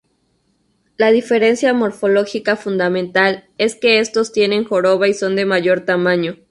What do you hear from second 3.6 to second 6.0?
que estos tienen joroba y son de mayor